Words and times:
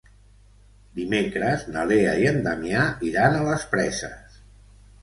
Dimecres 0.99 1.67
na 1.75 1.85
Lea 1.91 2.17
i 2.25 2.27
en 2.33 2.43
Damià 2.49 2.89
iran 3.13 3.39
a 3.43 3.47
les 3.51 3.71
Preses. 3.77 4.43